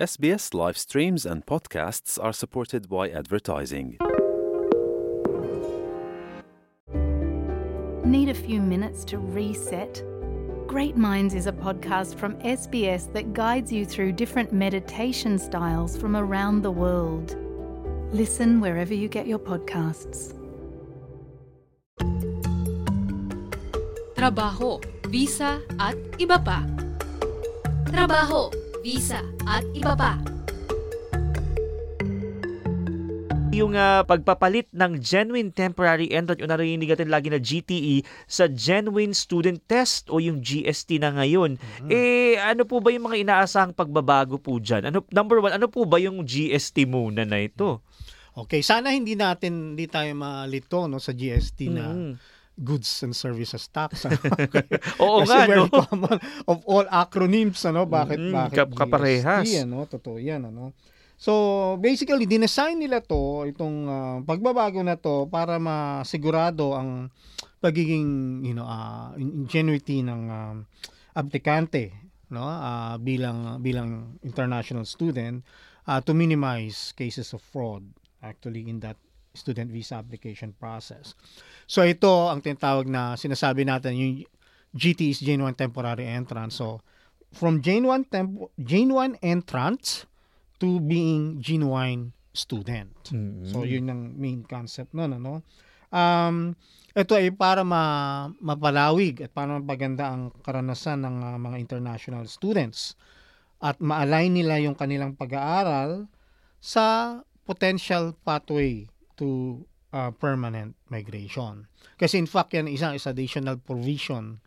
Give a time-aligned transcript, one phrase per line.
[0.00, 3.98] SBS live streams and podcasts are supported by advertising.
[8.02, 10.02] Need a few minutes to reset?
[10.66, 16.16] Great Minds is a podcast from SBS that guides you through different meditation styles from
[16.16, 17.36] around the world.
[18.10, 20.34] Listen wherever you get your podcasts.
[24.16, 26.64] trabaho, visa at iba pa.
[27.88, 30.16] Trabaho, visa at iba pa.
[33.50, 39.10] yung ah, pagpapalit ng genuine temporary entrant yung narinig natin lagi na GTE sa genuine
[39.10, 41.58] student test o yung GST na ngayon.
[41.90, 44.88] Eh ano po ba yung mga inaasahang pagbabago po dyan?
[44.88, 47.82] Ano, number one, ano po ba yung GST muna na ito?
[48.38, 52.12] Okay, sana hindi natin hindi tayo malito no sa GST na Mm.
[52.60, 54.04] Goods and services tax.
[54.06, 54.20] ano?
[55.00, 55.72] Oo Kasi nga, very no?
[55.88, 59.48] common of all acronyms ano bakit Mm, bakit kap- kaparehas.
[59.48, 60.76] GST ano totoo yan ano.
[61.16, 61.32] So
[61.76, 67.08] basically dinesign nila to itong ah, pagbabago na to para masigurado ang
[67.58, 70.56] pagiging you know ah, ingenuity ng ah,
[71.12, 71.92] aplikante
[72.30, 75.42] no ah, bilang bilang international student
[75.84, 77.84] ah, to minimize cases of fraud
[78.22, 78.96] actually in that
[79.34, 81.14] student visa application process.
[81.70, 84.14] So ito ang tinatawag na sinasabi natin yung
[84.74, 86.58] GT is genuine temporary entrance.
[86.58, 86.82] So
[87.30, 90.06] from genuine temp- genuine entrance
[90.58, 92.90] to being genuine student.
[93.50, 95.42] So yun ang main concept nun ano.
[95.90, 96.54] Um
[96.90, 102.98] ito ay para ma mapalawig at para mapaganda ang karanasan ng ah, mga international students
[103.62, 106.10] at ma-align nila yung kanilang pag-aaral
[106.58, 108.90] sa potential pathway
[109.20, 109.60] to
[109.92, 111.68] uh, permanent migration.
[112.00, 114.40] Kasi in fact yan isang is additional provision.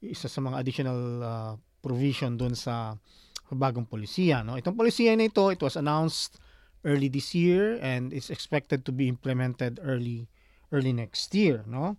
[0.00, 2.96] Isa sa mga additional uh, provision doon sa
[3.52, 4.58] bagong polisiya no?
[4.58, 6.40] Itong polisiya na ito it was announced
[6.82, 10.26] early this year and it's expected to be implemented early
[10.74, 11.94] early next year no?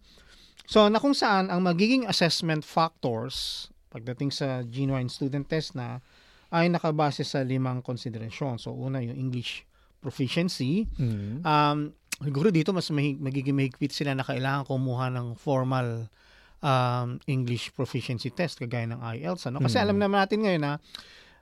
[0.68, 6.04] So na kung saan ang magiging assessment factors pagdating sa genuine student test na
[6.52, 8.60] ay nakabase sa limang konsiderasyon.
[8.60, 9.68] So una yung English
[10.00, 10.88] proficiency.
[11.44, 16.10] Um, siguro dito mas mahig, magiging mahigpit sila na kailangan kumuha ng formal
[16.62, 19.50] um, English proficiency test kagaya ng IELTS.
[19.50, 19.62] Ano?
[19.62, 19.84] Kasi Mm.
[19.86, 20.74] alam naman natin ngayon na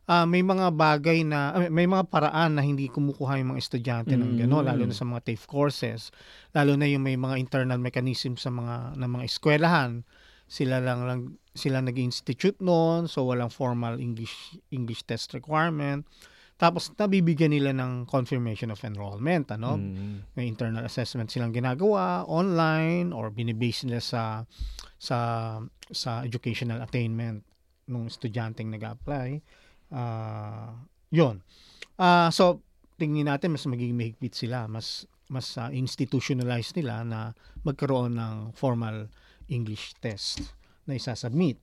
[0.06, 4.14] ah, may mga bagay na, ah, may mga paraan na hindi kumukuha yung mga estudyante
[4.14, 4.70] ng gano'n, Mm.
[4.70, 6.14] lalo na sa mga TAFE courses,
[6.54, 10.06] lalo na yung may mga internal mechanism sa mga ng mga eskwelahan.
[10.46, 16.06] Sila lang lang sila nag-institute noon, so walang formal English English test requirement.
[16.56, 19.76] Tapos nabibigyan nila ng confirmation of enrollment, ano?
[19.76, 20.24] Mm.
[20.40, 24.48] may internal assessment silang ginagawa online or binibase nila sa
[24.96, 25.18] sa
[25.92, 27.44] sa educational attainment
[27.92, 29.44] ng estudyanteng nag-apply.
[29.92, 30.80] Ah,
[31.12, 31.44] 'yon.
[32.00, 32.64] Ah, so
[32.96, 37.20] tingin natin mas magiging mahigpit sila, mas mas ah, institutionalized nila na
[37.68, 39.12] magkaroon ng formal
[39.52, 40.56] English test
[40.88, 41.60] na isasubmit.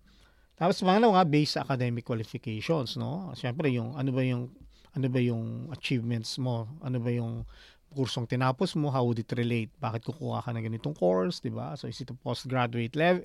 [0.52, 3.32] Tapos pangalawa nga based sa academic qualifications, no?
[3.32, 4.52] Siyempre yung ano ba yung
[4.92, 6.68] ano ba yung achievements mo?
[6.84, 7.44] Ano ba yung
[7.92, 8.88] kursong tinapos mo?
[8.88, 9.72] How would it relate?
[9.76, 11.76] Bakit kukuha ka ng ganitong course, 'di ba?
[11.76, 13.24] So is it a postgraduate level?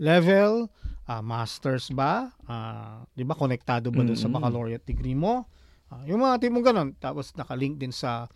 [0.00, 0.66] level,
[1.06, 2.32] ah, masters ba?
[2.48, 5.46] Ah, 'di ba konektado ba dun sa baccalaureate degree mo?
[5.92, 6.88] Ah, yung mga tipong ganun.
[6.96, 8.26] Tapos nakalink din sa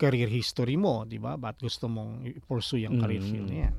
[0.00, 1.36] career history mo, 'di ba?
[1.36, 3.30] Ba't gusto mong i-pursue yung career Mm.
[3.30, 3.76] field na yan?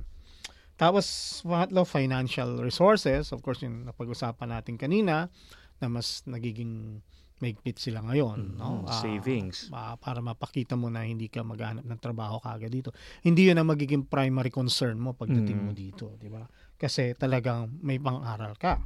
[0.75, 3.31] Tapos, pangatlo, financial resources.
[3.31, 5.31] Of course, yung napag-usapan natin kanina
[5.79, 6.99] na mas nagiging
[7.43, 8.55] maigpit sila ngayon.
[8.55, 8.83] no?
[8.83, 9.67] Mm, Ah, savings.
[9.71, 12.95] ah, para mapakita mo na hindi ka maghanap ng trabaho kagad dito.
[13.21, 15.77] Hindi yun ang magiging primary concern mo pagdating mo Mm.
[15.77, 16.15] dito.
[16.15, 16.47] di ba?
[16.75, 18.79] Kasi talagang may pang-aral ka.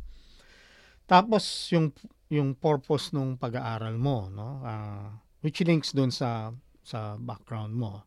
[1.09, 1.43] Tapos,
[1.73, 1.89] yung
[2.29, 4.61] yung purpose nung pag-aaral mo, no?
[4.61, 5.09] Ah,
[5.41, 6.53] which links doon sa
[6.85, 8.05] sa background mo.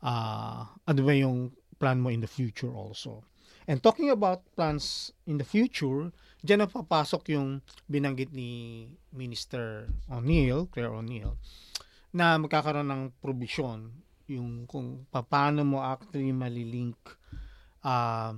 [0.00, 3.20] Ah, ano ba yung plan mo in the future also?
[3.68, 6.08] And talking about plans in the future,
[6.40, 11.36] diyan na papasok yung binanggit ni Minister O'Neill, Claire O'Neill,
[12.16, 13.92] na magkakaroon ng provision
[14.24, 16.96] yung kung paano mo actually malilink
[17.84, 18.32] ah,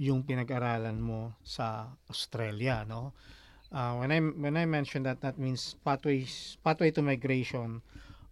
[0.00, 3.12] yung pinag-aralan mo sa Australia, no?
[3.72, 7.80] Uh, when I when I mentioned that that means pathways pathway to migration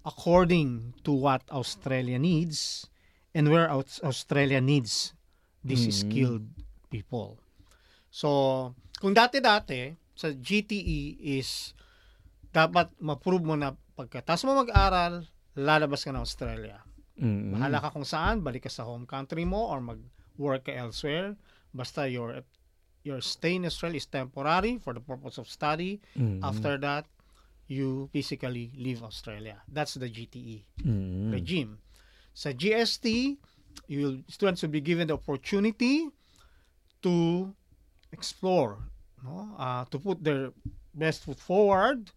[0.05, 2.85] according to what Australia needs
[3.33, 5.17] and where Aus- Australia needs
[5.61, 5.95] these Mhm.
[5.95, 6.47] skilled
[6.89, 7.39] people.
[8.11, 8.29] So,
[8.99, 11.73] kung dati-dati sa GTE is
[12.51, 15.23] dapat ma-prove mo na pagkatapos mo mag-aral,
[15.55, 16.83] lalabas ka ng Australia.
[17.15, 17.55] Mm.
[17.55, 21.37] Bahala ka kung saan, balik ka sa home country mo or mag-work ka elsewhere.
[21.71, 22.43] Basta your
[23.01, 26.03] your stay in Australia is temporary for the purpose of study.
[26.13, 26.45] Mm.
[26.45, 27.09] After that,
[27.65, 29.63] you physically leave Australia.
[29.65, 31.31] That's the GTE Mm.
[31.33, 31.81] regime.
[32.35, 33.39] Sa GST,
[33.87, 36.09] you students will be given the opportunity
[37.03, 37.51] to
[38.13, 38.79] explore,
[39.25, 39.55] no?
[39.59, 40.53] Uh, to put their
[40.95, 42.11] best foot forward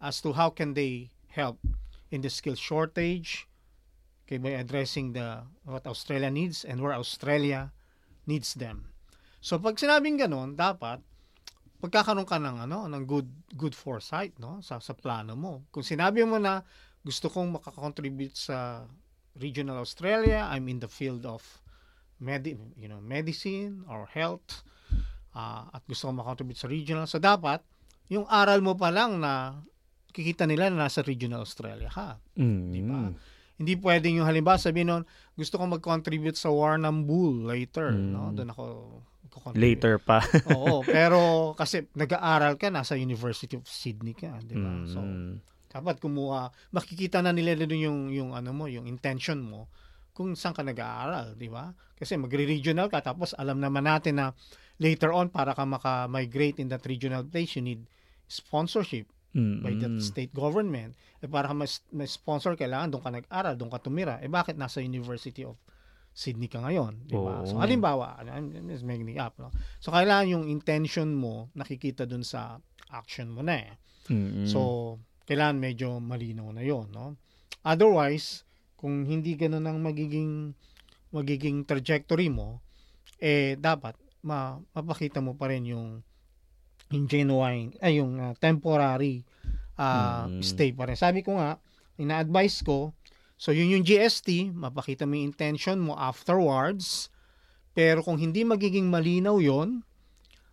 [0.00, 1.58] as to how can they help
[2.10, 3.46] in the skill shortage,
[4.26, 7.72] okay, by addressing the what Australia needs and where Australia
[8.26, 8.90] needs them.
[9.40, 11.00] So pag sinabing ganun, dapat
[11.80, 15.64] pagkakaroon ka ng ano ng good good foresight no sa sa plano mo.
[15.72, 16.60] Kung sinabi mo na
[17.00, 18.84] gusto kong makakontribute sa
[19.38, 21.42] regional Australia, I'm in the field of
[22.20, 24.62] medi you know, medicine or health
[25.32, 27.06] ah, at gusto kong makakontribute sa regional.
[27.06, 27.62] So dapat
[28.10, 29.62] yung aral mo pa lang na
[30.10, 32.18] kikita nila na nasa regional Australia ka.
[32.34, 32.64] Mm.
[32.74, 32.98] Di ba?
[33.60, 35.04] Hindi pwedeng yung halimbawa sabihin nun,
[35.36, 37.92] gusto kong mag-contribute sa Warrnam Bull later.
[37.92, 38.32] No?
[38.32, 38.34] Mm.
[38.40, 38.64] Doon ako.
[39.54, 40.18] Later pa.
[40.50, 44.82] Oo, pero kasi nag-aaral ka, nasa University of Sydney ka, di ba?
[44.90, 45.38] So, Mm.
[45.70, 49.70] Dapat kumuha, makikita na nila doon yung, yung ano mo, yung intention mo,
[50.10, 51.70] kung saan ka nag-aaral, di ba?
[51.94, 54.26] Kasi magre-regional ka, tapos alam naman natin na
[54.82, 57.86] later on, para ka maka-migrate in that regional place, you need
[58.26, 59.62] sponsorship Mm.
[59.62, 60.98] by that state government.
[61.22, 64.18] Eh, para ka mas, mas sponsor, kailangan doon ka nag-aral, doon ka tumira.
[64.18, 65.54] Eh, bakit nasa University of
[66.10, 67.46] Sydney ka ngayon, di ba?
[67.46, 67.62] So, Oo.
[67.62, 69.54] halimbawa, I'm just making it up, no?
[69.78, 72.58] So, kailangan yung intention mo nakikita doon sa
[72.90, 73.78] action mo na eh.
[74.10, 74.50] Mm.
[74.50, 74.98] So,
[75.30, 77.14] kailangan medyo malinaw na yon, no?
[77.62, 78.42] Otherwise,
[78.74, 80.58] kung hindi ganun ang magiging
[81.14, 82.58] magiging trajectory mo,
[83.22, 83.94] eh dapat
[84.26, 86.02] ma mapakita mo pa rin yung
[86.90, 89.22] yung genuine ay yung ah, temporary
[89.78, 90.42] ah, Mm.
[90.42, 90.98] stay pa rin.
[90.98, 91.62] Sabi ko nga,
[91.96, 92.90] ina-advise ko,
[93.38, 97.06] so yun yung GST, mapakita mo yung intention mo afterwards,
[97.72, 99.86] pero kung hindi magiging malinaw yon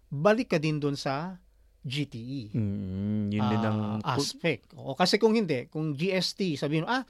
[0.07, 1.41] balik ka din doon sa
[1.85, 3.33] GTE Mm.
[3.33, 4.73] Yun din ang ah, aspect.
[4.75, 7.03] O kasi kung hindi, kung GST, sabihin mo, ah,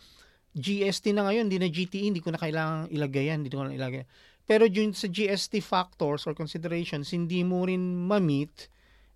[0.58, 3.74] GST na ngayon, hindi na GTE, hindi ko na kailangan ilagay yan, hindi ko na
[3.74, 4.04] ilagay.
[4.48, 8.72] Pero dun sa GST factors or considerations, hindi mo rin ma-meet,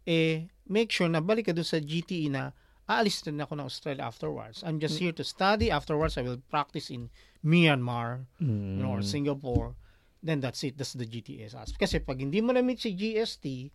[0.06, 2.52] eh, make sure na balik ka dun sa GTE na
[2.86, 4.62] aalis din ako ng Australia afterwards.
[4.62, 5.72] I'm just here to study.
[5.72, 7.08] Afterwards, I will practice in
[7.42, 8.84] Myanmar you Mm.
[8.84, 9.74] know, or Singapore.
[10.22, 10.78] Then that's it.
[10.78, 11.82] That's the GTS aspect.
[11.82, 13.74] Kasi pag hindi mo na-meet si GST,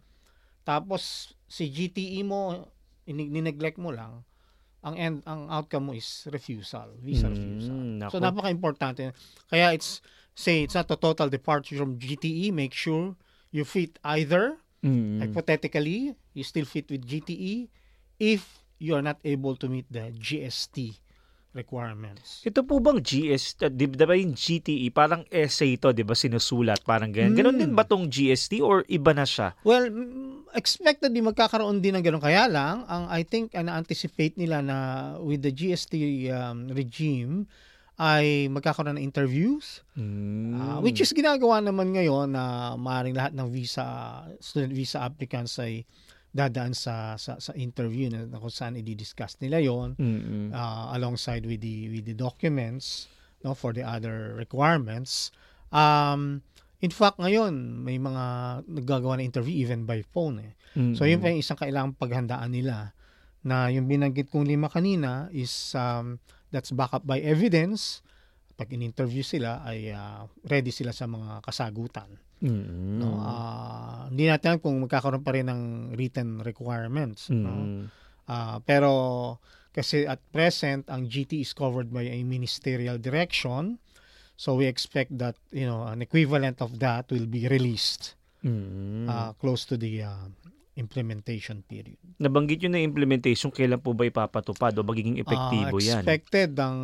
[0.62, 2.66] tapos si GTE mo,
[3.06, 4.22] nineglect mo lang,
[4.82, 7.76] ang end, ang outcome mo is refusal, visa Mm, refusal.
[8.06, 8.22] So nako.
[8.22, 9.10] napaka-importante.
[9.46, 9.98] Kaya it's
[10.32, 12.50] say it's not a total departure from GTE.
[12.50, 13.16] Make sure
[13.50, 14.58] you fit either.
[14.82, 15.18] Mm.
[15.20, 17.66] Hypothetically, you still fit with GTE
[18.20, 21.00] if you are not able to meet the GST
[21.50, 22.44] requirements.
[22.44, 26.84] Ito po bang GST, di, di ba yung GTE, parang essay to, di ba, sinusulat,
[26.84, 27.32] parang ganyan.
[27.34, 27.60] Ganon Mm.
[27.64, 29.56] din ba tong GST or iba na siya?
[29.64, 29.88] Well,
[30.56, 32.24] expected din magkakaroon din ng ganun.
[32.24, 34.76] Kaya lang, ang I think ang anticipate nila na
[35.20, 35.92] with the GST
[36.32, 37.44] um, regime
[37.96, 40.52] ay magkakaroon ng interviews Mm.
[40.60, 43.84] ah, which is ginagawa naman ngayon na maaaring lahat ng visa
[44.36, 45.88] student visa applicants ay
[46.28, 50.52] dadaan sa sa, sa interview na, na kung saan i-discuss nila yon Mm-mm.
[50.52, 53.08] uh, alongside with the with the documents
[53.40, 55.32] no for the other requirements
[55.72, 56.44] um
[56.80, 58.24] in fact ngayon may mga
[58.68, 60.52] naggagawa ng interview even by phone eh
[60.92, 62.92] so yun pa yung isang kailangang paghandaan nila
[63.40, 66.20] na yung binanggit kong lima kanina is um,
[66.52, 68.04] that's back up by evidence
[68.56, 72.08] pag in-interview sila ay uh, ready sila sa mga kasagutan
[72.44, 73.00] Mm-mm.
[73.00, 75.62] no Ah, hindi natin alam kung magkakaroon pa rin ng
[75.96, 77.48] written requirements no?
[77.48, 77.84] Mm.
[78.28, 78.92] Ah, pero
[79.72, 83.76] kasi at present ang GT is covered by a ministerial direction.
[84.36, 88.14] So we expect that, you know, an equivalent of that will be released
[88.44, 89.08] Mm.
[89.10, 90.28] ah, close to the ah,
[90.76, 91.96] implementation period.
[92.20, 96.04] Nabanggit yun na implementation, kailan po ba ipapatupad o magiging epektibo Ah, yan?
[96.04, 96.78] expected ang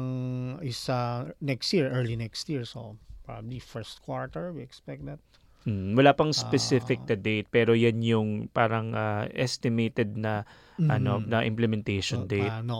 [0.64, 2.64] is ah, next year, early next year.
[2.64, 5.20] So probably first quarter, we expect that.
[5.62, 7.08] Mm, wala pang specific Ah.
[7.08, 10.42] na date pero yan yung parang ah, estimated na
[10.80, 11.28] ano Mhm.
[11.28, 12.50] na implementation So, date.
[12.50, 12.78] ano,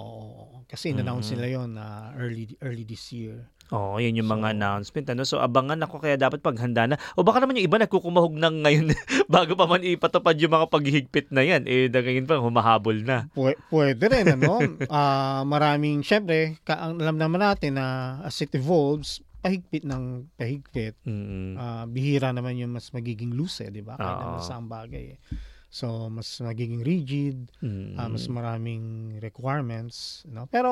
[0.67, 1.33] kasi in-announce Mm.
[1.33, 1.87] nila yon na
[2.17, 3.47] early early this year.
[3.71, 5.07] Oo, yun yung mga So- announcement.
[5.09, 5.23] Ano?
[5.23, 7.01] So, abangan ako kaya dapat paghanda na.
[7.15, 8.87] O baka naman yung iba nagkukumahog ng ngayon
[9.33, 11.65] bago pa man ipatupad yung mga paghihigpit na yan.
[11.65, 13.33] Eh, na ngayon pa, humahabol na.
[13.33, 14.61] Pwe- pwede rin, ano?
[14.91, 17.87] Ah, maraming, syempre, ka- alam naman natin na
[18.21, 20.95] as it evolves, pahigpit ng pahigpit.
[21.03, 21.55] Mm.
[21.55, 23.99] Ah, bihira naman yung mas magiging loose, eh, di ba?
[23.99, 25.05] Kahit naman sa ang bagay.
[25.13, 25.21] eh.
[25.67, 27.97] So, mas magiging rigid, Mm.
[27.97, 28.85] ah, mas maraming
[29.19, 30.47] requirements, no?
[30.47, 30.71] Pero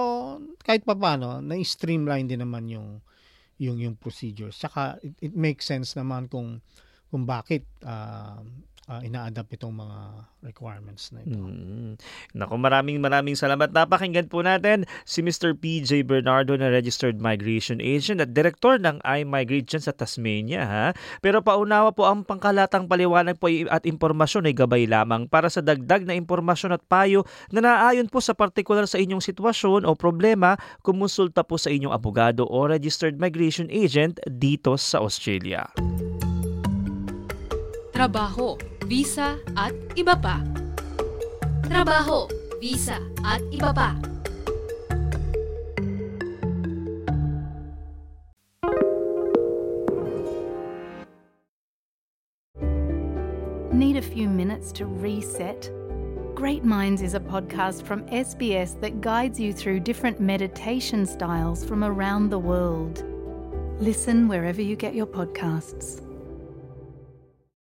[0.61, 3.03] kahit pa paano, na-streamline din naman yung
[3.61, 4.57] yung yung procedures.
[4.57, 6.65] Saka it, it makes sense naman kung
[7.11, 8.41] kung bakit ah,
[8.91, 11.39] ah, ina-adapt itong mga requirements na ito.
[11.39, 11.95] Mm.
[12.35, 13.71] Naku, maraming maraming salamat.
[13.71, 15.55] Napakinggan po natin si Mr.
[15.55, 20.67] PJ Bernardo na Registered Migration Agent at Direktor ng iMigrate dyan sa Tasmania.
[20.67, 20.87] Ha?
[21.23, 26.03] Pero paunawa po ang pangkalatang paliwanag po at impormasyon ay gabay lamang para sa dagdag
[26.03, 27.23] na impormasyon at payo
[27.55, 32.43] na naayon po sa partikular sa inyong sitwasyon o problema, kumonsulta po sa inyong abogado
[32.49, 35.71] o Registered Migration Agent dito sa Australia.
[38.01, 38.57] Trabaho,
[38.91, 40.43] visa at iba pa.
[41.71, 42.27] Trabaho,
[42.59, 43.95] visa at iba pa.
[53.71, 55.71] Need a few minutes to reset?
[56.35, 61.85] Great Minds is a podcast from SBS that guides you through different meditation styles from
[61.85, 63.07] around the world.
[63.79, 66.10] Listen wherever you get your podcasts.